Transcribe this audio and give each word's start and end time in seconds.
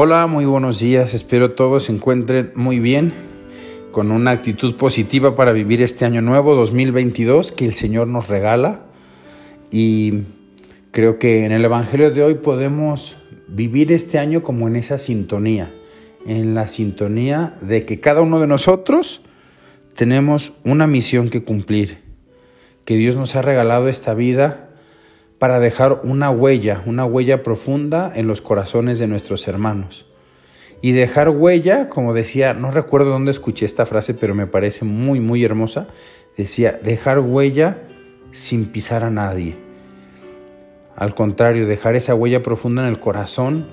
Hola, 0.00 0.28
muy 0.28 0.44
buenos 0.44 0.78
días. 0.78 1.12
Espero 1.12 1.54
todos 1.54 1.86
se 1.86 1.92
encuentren 1.92 2.52
muy 2.54 2.78
bien, 2.78 3.12
con 3.90 4.12
una 4.12 4.30
actitud 4.30 4.76
positiva 4.76 5.34
para 5.34 5.50
vivir 5.50 5.82
este 5.82 6.04
año 6.04 6.22
nuevo 6.22 6.54
2022 6.54 7.50
que 7.50 7.64
el 7.64 7.74
Señor 7.74 8.06
nos 8.06 8.28
regala. 8.28 8.82
Y 9.72 10.22
creo 10.92 11.18
que 11.18 11.44
en 11.44 11.50
el 11.50 11.64
Evangelio 11.64 12.12
de 12.12 12.22
hoy 12.22 12.34
podemos 12.34 13.16
vivir 13.48 13.90
este 13.90 14.20
año 14.20 14.44
como 14.44 14.68
en 14.68 14.76
esa 14.76 14.98
sintonía, 14.98 15.74
en 16.24 16.54
la 16.54 16.68
sintonía 16.68 17.56
de 17.60 17.84
que 17.84 17.98
cada 17.98 18.20
uno 18.20 18.38
de 18.38 18.46
nosotros 18.46 19.22
tenemos 19.96 20.52
una 20.62 20.86
misión 20.86 21.28
que 21.28 21.42
cumplir, 21.42 22.04
que 22.84 22.94
Dios 22.94 23.16
nos 23.16 23.34
ha 23.34 23.42
regalado 23.42 23.88
esta 23.88 24.14
vida 24.14 24.67
para 25.38 25.60
dejar 25.60 26.00
una 26.02 26.30
huella, 26.30 26.82
una 26.86 27.04
huella 27.04 27.42
profunda 27.42 28.12
en 28.14 28.26
los 28.26 28.40
corazones 28.40 28.98
de 28.98 29.06
nuestros 29.06 29.46
hermanos. 29.46 30.06
Y 30.80 30.92
dejar 30.92 31.30
huella, 31.30 31.88
como 31.88 32.14
decía, 32.14 32.54
no 32.54 32.70
recuerdo 32.70 33.10
dónde 33.10 33.30
escuché 33.30 33.66
esta 33.66 33.86
frase, 33.86 34.14
pero 34.14 34.34
me 34.34 34.46
parece 34.46 34.84
muy, 34.84 35.20
muy 35.20 35.44
hermosa, 35.44 35.88
decía, 36.36 36.78
dejar 36.82 37.20
huella 37.20 37.82
sin 38.30 38.66
pisar 38.66 39.04
a 39.04 39.10
nadie. 39.10 39.56
Al 40.96 41.14
contrario, 41.14 41.66
dejar 41.66 41.96
esa 41.96 42.14
huella 42.14 42.42
profunda 42.42 42.82
en 42.82 42.88
el 42.88 43.00
corazón 43.00 43.66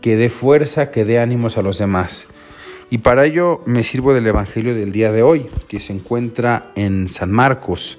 que 0.00 0.16
dé 0.16 0.28
fuerza, 0.28 0.90
que 0.90 1.04
dé 1.04 1.18
ánimos 1.18 1.56
a 1.56 1.62
los 1.62 1.78
demás. 1.78 2.26
Y 2.90 2.98
para 2.98 3.24
ello 3.24 3.62
me 3.66 3.82
sirvo 3.82 4.12
del 4.12 4.26
Evangelio 4.26 4.74
del 4.74 4.92
día 4.92 5.12
de 5.12 5.22
hoy, 5.22 5.46
que 5.68 5.80
se 5.80 5.92
encuentra 5.94 6.72
en 6.74 7.08
San 7.08 7.30
Marcos, 7.30 7.98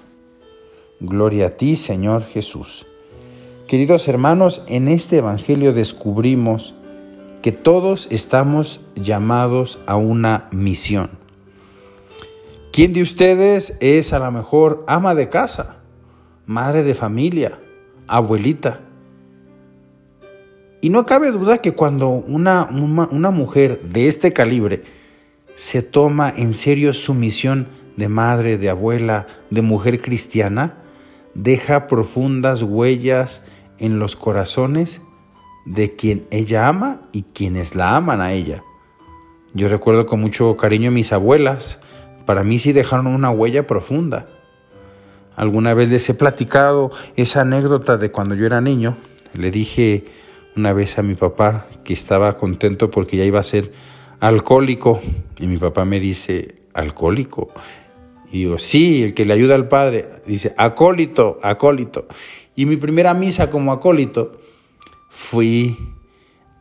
Gloria 1.03 1.47
a 1.47 1.49
ti, 1.57 1.75
Señor 1.75 2.23
Jesús. 2.23 2.85
Queridos 3.67 4.07
hermanos, 4.07 4.61
en 4.67 4.87
este 4.87 5.17
Evangelio 5.17 5.73
descubrimos 5.73 6.75
que 7.41 7.51
todos 7.51 8.07
estamos 8.11 8.81
llamados 8.93 9.79
a 9.87 9.95
una 9.95 10.47
misión. 10.51 11.09
¿Quién 12.71 12.93
de 12.93 13.01
ustedes 13.01 13.77
es 13.79 14.13
a 14.13 14.19
lo 14.19 14.31
mejor 14.31 14.85
ama 14.87 15.15
de 15.15 15.27
casa, 15.27 15.77
madre 16.45 16.83
de 16.83 16.93
familia, 16.93 17.57
abuelita? 18.07 18.81
Y 20.81 20.91
no 20.91 21.07
cabe 21.07 21.31
duda 21.31 21.57
que 21.57 21.73
cuando 21.73 22.09
una, 22.09 22.69
una, 22.69 23.31
mujer 23.31 23.81
de 23.81 24.07
este 24.07 24.33
calibre 24.33 24.83
se 25.55 25.81
toma 25.81 26.29
en 26.29 26.53
serio 26.53 26.93
su 26.93 27.15
misión 27.15 27.69
de 27.97 28.07
madre, 28.07 28.59
de 28.59 28.69
abuela, 28.69 29.25
de 29.49 29.63
mujer 29.63 29.99
cristiana, 29.99 30.80
deja 31.33 31.87
profundas 31.87 32.61
huellas 32.61 33.43
en 33.77 33.99
los 33.99 34.15
corazones 34.15 35.01
de 35.65 35.95
quien 35.95 36.25
ella 36.31 36.67
ama 36.67 37.01
y 37.11 37.23
quienes 37.23 37.75
la 37.75 37.95
aman 37.95 38.21
a 38.21 38.33
ella. 38.33 38.63
Yo 39.53 39.67
recuerdo 39.67 40.05
con 40.05 40.21
mucho 40.21 40.55
cariño 40.57 40.89
a 40.89 40.93
mis 40.93 41.11
abuelas, 41.11 41.79
para 42.25 42.43
mí 42.43 42.59
sí 42.59 42.71
dejaron 42.71 43.07
una 43.07 43.31
huella 43.31 43.67
profunda. 43.67 44.27
Alguna 45.35 45.73
vez 45.73 45.89
les 45.89 46.09
he 46.09 46.13
platicado 46.13 46.91
esa 47.15 47.41
anécdota 47.41 47.97
de 47.97 48.11
cuando 48.11 48.35
yo 48.35 48.45
era 48.45 48.61
niño. 48.61 48.97
Le 49.33 49.51
dije 49.51 50.05
una 50.55 50.73
vez 50.73 50.97
a 50.99 51.03
mi 51.03 51.15
papá 51.15 51.67
que 51.83 51.93
estaba 51.93 52.37
contento 52.37 52.91
porque 52.91 53.17
ya 53.17 53.23
iba 53.23 53.39
a 53.39 53.43
ser 53.43 53.71
alcohólico 54.19 55.01
y 55.39 55.47
mi 55.47 55.57
papá 55.57 55.85
me 55.85 55.99
dice, 55.99 56.61
¿alcohólico? 56.73 57.49
Y 58.31 58.39
digo, 58.39 58.57
sí, 58.57 59.03
el 59.03 59.13
que 59.13 59.25
le 59.25 59.33
ayuda 59.33 59.55
al 59.55 59.67
Padre. 59.67 60.07
Dice, 60.25 60.53
acólito, 60.57 61.37
acólito. 61.43 62.07
Y 62.55 62.65
mi 62.65 62.77
primera 62.77 63.13
misa 63.13 63.49
como 63.49 63.73
acólito 63.73 64.39
fui 65.09 65.77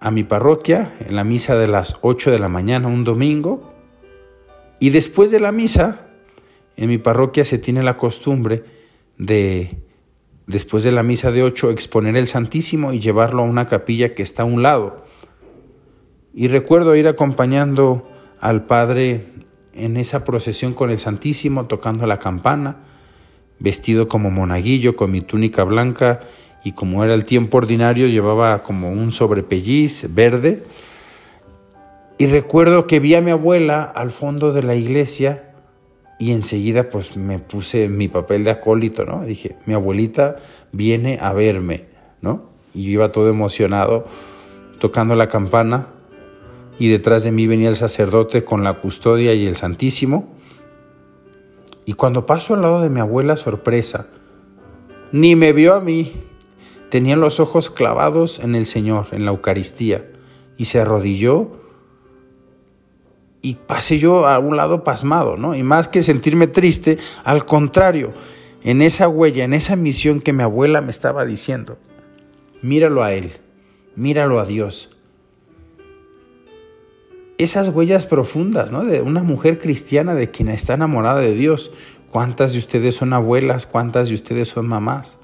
a 0.00 0.10
mi 0.10 0.24
parroquia 0.24 0.94
en 1.00 1.14
la 1.14 1.22
misa 1.22 1.56
de 1.56 1.68
las 1.68 1.96
8 2.00 2.32
de 2.32 2.40
la 2.40 2.48
mañana 2.48 2.88
un 2.88 3.04
domingo. 3.04 3.72
Y 4.80 4.90
después 4.90 5.30
de 5.30 5.38
la 5.38 5.52
misa, 5.52 6.08
en 6.76 6.88
mi 6.88 6.98
parroquia 6.98 7.44
se 7.44 7.58
tiene 7.58 7.82
la 7.82 7.96
costumbre 7.96 8.64
de, 9.16 9.78
después 10.46 10.82
de 10.82 10.90
la 10.90 11.04
misa 11.04 11.30
de 11.30 11.44
8, 11.44 11.70
exponer 11.70 12.16
el 12.16 12.26
Santísimo 12.26 12.92
y 12.92 12.98
llevarlo 12.98 13.42
a 13.42 13.46
una 13.46 13.68
capilla 13.68 14.14
que 14.14 14.22
está 14.22 14.42
a 14.42 14.46
un 14.46 14.62
lado. 14.62 15.04
Y 16.34 16.48
recuerdo 16.48 16.96
ir 16.96 17.06
acompañando 17.06 18.08
al 18.40 18.64
Padre 18.64 19.24
en 19.74 19.96
esa 19.96 20.24
procesión 20.24 20.74
con 20.74 20.90
el 20.90 20.98
Santísimo 20.98 21.66
tocando 21.66 22.06
la 22.06 22.18
campana, 22.18 22.78
vestido 23.58 24.08
como 24.08 24.30
monaguillo 24.30 24.96
con 24.96 25.10
mi 25.10 25.20
túnica 25.20 25.64
blanca 25.64 26.20
y 26.64 26.72
como 26.72 27.04
era 27.04 27.14
el 27.14 27.24
tiempo 27.24 27.58
ordinario 27.58 28.06
llevaba 28.06 28.62
como 28.62 28.90
un 28.90 29.12
sobrepelliz 29.12 30.14
verde. 30.14 30.64
Y 32.18 32.26
recuerdo 32.26 32.86
que 32.86 33.00
vi 33.00 33.14
a 33.14 33.22
mi 33.22 33.30
abuela 33.30 33.82
al 33.82 34.10
fondo 34.10 34.52
de 34.52 34.62
la 34.62 34.74
iglesia 34.74 35.54
y 36.18 36.32
enseguida 36.32 36.90
pues 36.90 37.16
me 37.16 37.38
puse 37.38 37.88
mi 37.88 38.08
papel 38.08 38.44
de 38.44 38.50
acólito, 38.50 39.06
¿no? 39.06 39.24
Dije, 39.24 39.56
mi 39.64 39.72
abuelita 39.72 40.36
viene 40.70 41.18
a 41.20 41.32
verme, 41.32 41.86
¿no? 42.20 42.50
Y 42.74 42.84
yo 42.84 42.90
iba 42.90 43.12
todo 43.12 43.30
emocionado 43.30 44.06
tocando 44.78 45.14
la 45.16 45.28
campana 45.28 45.88
y 46.80 46.88
detrás 46.88 47.24
de 47.24 47.30
mí 47.30 47.46
venía 47.46 47.68
el 47.68 47.76
sacerdote 47.76 48.42
con 48.42 48.64
la 48.64 48.80
custodia 48.80 49.34
y 49.34 49.46
el 49.46 49.54
santísimo. 49.54 50.34
Y 51.84 51.92
cuando 51.92 52.24
paso 52.24 52.54
al 52.54 52.62
lado 52.62 52.80
de 52.80 52.88
mi 52.88 53.00
abuela, 53.00 53.36
sorpresa, 53.36 54.06
ni 55.12 55.36
me 55.36 55.52
vio 55.52 55.74
a 55.74 55.82
mí. 55.82 56.10
Tenía 56.90 57.16
los 57.16 57.38
ojos 57.38 57.68
clavados 57.68 58.38
en 58.38 58.54
el 58.54 58.64
Señor, 58.64 59.08
en 59.12 59.26
la 59.26 59.30
Eucaristía, 59.30 60.10
y 60.56 60.64
se 60.64 60.80
arrodilló 60.80 61.60
y 63.42 63.56
pasé 63.56 63.98
yo 63.98 64.26
a 64.26 64.38
un 64.38 64.56
lado 64.56 64.82
pasmado, 64.82 65.36
¿no? 65.36 65.54
Y 65.54 65.62
más 65.62 65.86
que 65.86 66.02
sentirme 66.02 66.46
triste, 66.46 66.98
al 67.24 67.44
contrario, 67.44 68.14
en 68.62 68.80
esa 68.80 69.06
huella, 69.06 69.44
en 69.44 69.52
esa 69.52 69.76
misión 69.76 70.22
que 70.22 70.32
mi 70.32 70.44
abuela 70.44 70.80
me 70.80 70.90
estaba 70.90 71.26
diciendo, 71.26 71.76
míralo 72.62 73.02
a 73.02 73.12
Él, 73.12 73.32
míralo 73.96 74.40
a 74.40 74.46
Dios, 74.46 74.96
esas 77.42 77.70
huellas 77.70 78.06
profundas, 78.06 78.70
¿no? 78.70 78.84
De 78.84 79.00
una 79.00 79.22
mujer 79.22 79.58
cristiana 79.58 80.14
de 80.14 80.30
quien 80.30 80.48
está 80.48 80.74
enamorada 80.74 81.20
de 81.20 81.34
Dios. 81.34 81.72
¿Cuántas 82.10 82.52
de 82.52 82.58
ustedes 82.58 82.96
son 82.96 83.12
abuelas? 83.12 83.66
¿Cuántas 83.66 84.08
de 84.08 84.14
ustedes 84.14 84.48
son 84.48 84.68
mamás? 84.68 85.18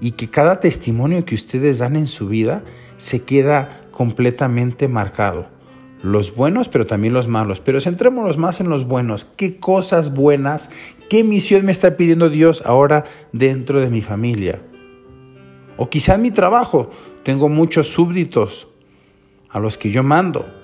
Y 0.00 0.12
que 0.12 0.30
cada 0.30 0.60
testimonio 0.60 1.24
que 1.24 1.34
ustedes 1.34 1.78
dan 1.78 1.96
en 1.96 2.06
su 2.06 2.28
vida 2.28 2.64
se 2.96 3.24
queda 3.24 3.82
completamente 3.90 4.88
marcado. 4.88 5.48
Los 6.02 6.34
buenos, 6.34 6.68
pero 6.68 6.86
también 6.86 7.12
los 7.12 7.28
malos. 7.28 7.60
Pero 7.60 7.80
centrémonos 7.80 8.38
más 8.38 8.60
en 8.60 8.68
los 8.68 8.86
buenos. 8.86 9.26
¿Qué 9.36 9.58
cosas 9.58 10.14
buenas, 10.14 10.70
qué 11.10 11.22
misión 11.22 11.66
me 11.66 11.72
está 11.72 11.96
pidiendo 11.96 12.30
Dios 12.30 12.62
ahora 12.64 13.04
dentro 13.32 13.80
de 13.80 13.90
mi 13.90 14.00
familia? 14.00 14.62
O 15.76 15.90
quizá 15.90 16.14
en 16.14 16.22
mi 16.22 16.30
trabajo 16.30 16.90
tengo 17.22 17.48
muchos 17.48 17.88
súbditos 17.88 18.68
a 19.50 19.60
los 19.60 19.76
que 19.76 19.90
yo 19.90 20.02
mando 20.02 20.61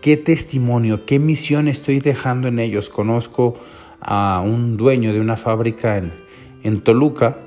qué 0.00 0.16
testimonio, 0.16 1.06
qué 1.06 1.18
misión 1.18 1.68
estoy 1.68 2.00
dejando 2.00 2.48
en 2.48 2.58
ellos. 2.58 2.88
Conozco 2.88 3.54
a 4.00 4.42
un 4.44 4.76
dueño 4.76 5.12
de 5.12 5.20
una 5.20 5.36
fábrica 5.36 5.96
en, 6.62 6.80
Toluca 6.80 7.38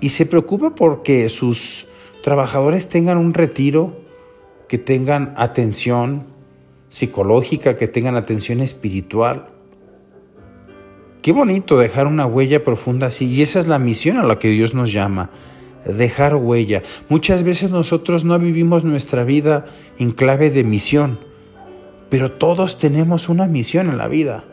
y 0.00 0.10
se 0.10 0.26
preocupa 0.26 0.74
porque 0.74 1.28
sus, 1.28 1.88
trabajadores 2.22 2.88
tengan 2.88 3.18
un 3.18 3.34
retiro, 3.34 3.96
que 4.68 4.78
tengan 4.78 5.32
atención 5.36 6.26
psicológica, 6.90 7.76
que 7.76 7.88
tengan 7.88 8.16
atención 8.16 8.60
espiritual. 8.60 9.48
Qué 11.22 11.32
bonito 11.32 11.78
dejar 11.78 12.06
una 12.06 12.26
huella 12.26 12.62
profunda 12.62 13.06
así. 13.06 13.26
Y 13.26 13.42
esa 13.42 13.58
es 13.58 13.66
la 13.66 13.78
misión 13.78 14.18
a 14.18 14.24
la 14.24 14.38
que 14.38 14.48
Dios 14.48 14.74
nos 14.74 14.92
llama. 14.92 15.30
Dejar 15.84 16.36
huella. 16.36 16.82
Muchas 17.08 17.42
veces 17.42 17.70
nosotros 17.70 18.24
no 18.24 18.38
vivimos 18.38 18.84
nuestra 18.84 19.24
vida 19.24 19.66
en 19.98 20.12
clave 20.12 20.50
de 20.50 20.64
misión. 20.64 21.20
Pero 22.10 22.32
todos 22.32 22.78
tenemos 22.78 23.28
una 23.28 23.46
misión 23.46 23.88
en 23.88 23.98
la 23.98 24.08
vida. 24.08 24.44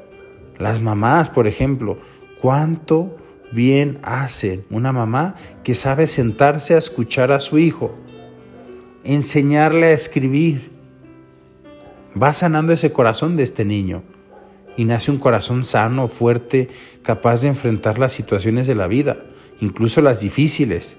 Las 0.58 0.82
mamás, 0.82 1.30
por 1.30 1.48
ejemplo, 1.48 1.98
¿cuánto 2.42 3.18
bien 3.52 4.00
hace 4.04 4.64
una 4.70 4.92
mamá 4.92 5.36
que 5.64 5.76
sabe 5.76 6.08
sentarse 6.08 6.76
a 6.76 6.80
escuchar 6.80 7.32
a 7.32 7.40
su 7.40 7.58
hijo? 7.58 7.96
Enseñarle 9.04 9.88
a 9.88 9.94
escribir. 9.94 10.72
Va 12.22 12.34
sanando 12.34 12.72
ese 12.74 12.92
corazón 12.92 13.36
de 13.36 13.44
este 13.44 13.66
niño 13.66 14.04
y 14.78 14.86
nace 14.86 15.12
un 15.12 15.18
corazón 15.18 15.66
sano, 15.66 16.08
fuerte, 16.08 16.70
capaz 17.02 17.42
de 17.42 17.50
enfrentar 17.50 18.00
las 18.00 18.14
situaciones 18.14 18.68
de 18.68 18.76
la 18.76 18.88
vida, 18.88 19.26
incluso 19.60 20.02
las 20.02 20.22
difíciles. 20.22 20.98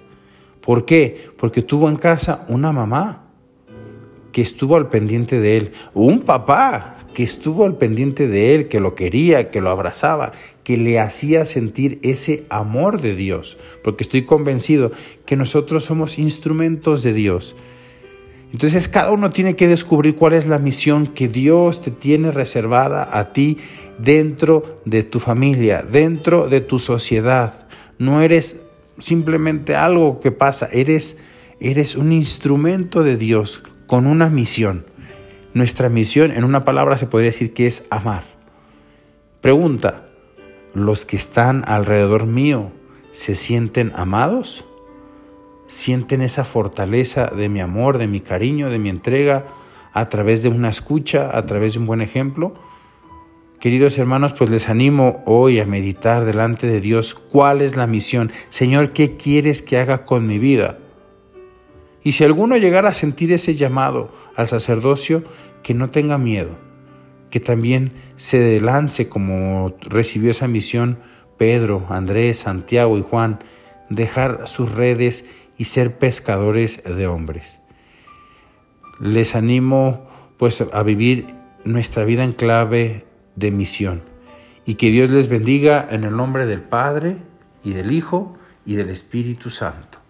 ¿Por 0.67 0.85
qué? 0.85 1.31
Porque 1.39 1.63
tuvo 1.63 1.89
en 1.89 1.95
casa 1.95 2.45
una 2.49 2.73
mamá 2.73 3.23
que 4.33 4.43
estuvo 4.43 4.75
al 4.75 4.89
pendiente 4.89 5.39
de 5.39 5.57
él, 5.57 5.73
un 5.95 6.21
papá 6.21 6.97
que 7.15 7.23
estuvo 7.23 7.65
al 7.65 7.79
pendiente 7.79 8.27
de 8.27 8.55
él, 8.55 8.69
que 8.69 8.81
lo 8.81 8.97
quería, 8.97 9.51
que 9.51 9.61
lo 9.61 9.71
abrazaba, 9.71 10.33
que 10.65 10.77
le 10.77 10.99
hacía 10.99 11.47
sentir 11.47 12.01
ese 12.03 12.45
amor 12.51 13.01
de 13.01 13.15
Dios, 13.15 13.57
porque 13.85 14.03
estoy 14.03 14.23
convencido 14.25 14.91
que 15.25 15.37
nosotros 15.37 15.85
somos 15.85 16.19
instrumentos 16.19 17.05
de 17.05 17.15
Dios. 17.15 17.55
Entonces 18.53 18.89
cada 18.89 19.13
uno 19.13 19.31
tiene 19.31 19.55
que 19.55 19.69
descubrir 19.69 20.17
cuál 20.17 20.33
es 20.33 20.47
la 20.47 20.59
misión 20.59 21.07
que 21.07 21.29
Dios 21.29 21.81
te 21.81 21.93
tiene 21.93 22.33
reservada 22.33 23.09
a 23.13 23.33
ti 23.33 23.57
dentro 23.99 24.81
de 24.85 25.05
tu 25.05 25.21
familia, 25.21 25.83
dentro 25.83 26.49
de 26.49 26.61
tu 26.61 26.81
sociedad. 26.81 27.69
No 27.99 28.21
eres 28.21 28.66
simplemente 28.99 29.77
algo 29.77 30.21
que 30.21 30.33
pasa, 30.33 30.69
eres, 30.73 31.19
eres 31.61 31.97
un 31.97 32.13
instrumento 32.13 33.03
de 33.03 33.17
Dios 33.17 33.63
con 33.87 34.07
una 34.07 34.29
misión. 34.29 34.87
Nuestra 35.55 35.89
misión, 35.89 36.33
en 36.33 36.45
una 36.45 36.65
palabra, 36.65 36.99
se 36.99 37.07
podría 37.07 37.31
decir 37.31 37.55
que 37.55 37.67
es 37.67 37.85
amar. 37.91 38.25
Pregunta, 39.41 40.05
¿los 40.75 41.07
que 41.07 41.17
están 41.17 41.63
alrededor 41.67 42.27
mío 42.27 42.73
se 43.11 43.35
sienten 43.35 43.93
amados? 43.95 44.67
¿Sienten 45.67 46.21
esa 46.21 46.45
fortaleza 46.45 47.27
de 47.27 47.49
mi 47.49 47.61
amor, 47.61 47.99
de 47.99 48.07
mi 48.07 48.21
cariño, 48.21 48.71
de 48.71 48.79
mi 48.79 48.89
entrega 48.89 49.47
a 49.93 50.09
través 50.09 50.43
de 50.43 50.49
una 50.49 50.69
escucha, 50.69 51.37
a 51.37 51.43
través 51.43 51.73
de 51.73 51.79
un 51.79 51.87
buen 51.87 52.03
ejemplo? 52.03 52.55
Queridos 53.61 53.97
hermanos, 53.97 54.35
pues 54.35 54.51
les 54.51 54.69
animo 54.69 55.23
hoy 55.25 55.61
a 55.61 55.67
meditar 55.67 56.27
delante 56.27 56.67
de 56.67 56.83
Dios 56.83 57.15
cuál 57.15 57.63
es 57.63 57.75
la 57.75 57.87
misión. 57.87 58.31
Señor, 58.51 58.93
¿qué 58.93 59.17
quieres 59.17 59.63
que 59.63 59.79
haga 59.79 60.05
con 60.05 60.27
mi 60.27 60.39
vida? 60.39 60.79
Y 62.03 62.13
si 62.13 62.25
alguno 62.25 62.59
llegara 62.59 62.91
a 62.91 62.95
sentir 62.95 63.33
ese 63.33 63.55
llamado 63.55 64.13
al 64.37 64.47
sacerdocio, 64.47 65.25
que 65.63 65.73
no 65.73 65.91
tenga 65.91 66.19
miedo, 66.19 66.51
que 67.31 67.41
también 67.41 67.93
se 68.17 68.61
lance 68.61 69.09
como 69.09 69.75
recibió 69.81 70.31
esa 70.31 70.49
misión 70.49 70.99
Pedro, 71.39 71.87
Andrés, 71.89 72.39
Santiago 72.39 72.99
y 72.99 73.03
Juan, 73.03 73.41
dejar 73.89 74.47
sus 74.47 74.73
redes 74.73 75.25
y 75.57 75.65
ser 75.65 75.99
pescadores 75.99 76.83
de 76.85 77.07
hombres. 77.07 77.61
Les 79.01 79.35
animo 79.35 80.07
pues 80.37 80.63
a 80.73 80.83
vivir 80.83 81.27
nuestra 81.65 82.05
vida 82.05 82.23
en 82.23 82.33
clave 82.33 83.06
de 83.37 83.51
misión 83.51 84.03
y 84.65 84.75
que 84.75 84.91
Dios 84.91 85.11
les 85.11 85.29
bendiga 85.29 85.87
en 85.89 86.05
el 86.05 86.17
nombre 86.17 86.45
del 86.47 86.61
Padre 86.61 87.19
y 87.63 87.73
del 87.73 87.93
Hijo 87.93 88.37
y 88.67 88.75
del 88.75 88.91
Espíritu 88.91 89.51
Santo. 89.51 90.06